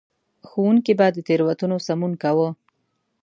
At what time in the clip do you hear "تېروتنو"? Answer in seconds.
1.27-1.77